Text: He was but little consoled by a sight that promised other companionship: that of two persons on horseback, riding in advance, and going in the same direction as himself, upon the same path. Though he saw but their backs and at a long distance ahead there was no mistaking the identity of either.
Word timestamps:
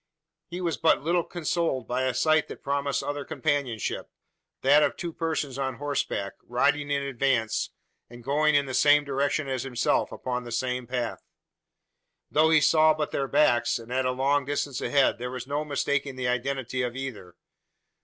He 0.49 0.61
was 0.61 0.77
but 0.77 1.03
little 1.03 1.23
consoled 1.23 1.87
by 1.87 2.05
a 2.05 2.15
sight 2.15 2.47
that 2.47 2.63
promised 2.63 3.03
other 3.03 3.23
companionship: 3.23 4.09
that 4.63 4.81
of 4.81 4.97
two 4.97 5.13
persons 5.13 5.59
on 5.59 5.75
horseback, 5.75 6.33
riding 6.41 6.89
in 6.89 7.03
advance, 7.03 7.69
and 8.09 8.23
going 8.23 8.55
in 8.55 8.65
the 8.65 8.73
same 8.73 9.03
direction 9.03 9.47
as 9.47 9.61
himself, 9.61 10.11
upon 10.11 10.43
the 10.43 10.51
same 10.51 10.87
path. 10.87 11.21
Though 12.31 12.49
he 12.49 12.61
saw 12.61 12.95
but 12.95 13.11
their 13.11 13.27
backs 13.27 13.77
and 13.77 13.93
at 13.93 14.07
a 14.07 14.11
long 14.11 14.43
distance 14.43 14.81
ahead 14.81 15.19
there 15.19 15.29
was 15.29 15.45
no 15.45 15.63
mistaking 15.63 16.15
the 16.15 16.27
identity 16.29 16.81
of 16.81 16.95
either. 16.95 17.35